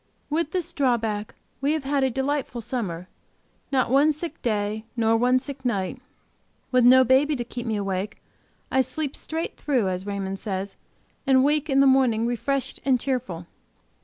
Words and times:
With 0.31 0.49
this 0.49 0.73
drawback, 0.73 1.35
we 1.61 1.73
have 1.73 1.83
had 1.83 2.03
a 2.03 2.09
delightful 2.09 2.59
summer; 2.61 3.07
not 3.71 3.91
one 3.91 4.11
sick 4.11 4.41
day; 4.41 4.83
nor 4.97 5.15
one 5.15 5.37
sick 5.37 5.63
night. 5.63 6.01
With 6.71 6.83
no 6.83 7.03
baby 7.03 7.35
to 7.35 7.43
keep 7.43 7.67
me 7.67 7.75
awake, 7.75 8.17
I 8.71 8.81
sleep 8.81 9.15
straight 9.15 9.57
through, 9.57 9.89
as 9.89 10.07
Raymond 10.07 10.39
says, 10.39 10.75
and 11.27 11.43
wake 11.43 11.69
in 11.69 11.81
the 11.81 11.85
morning 11.85 12.25
refreshed 12.25 12.79
and 12.83 12.99
cheerful. 12.99 13.45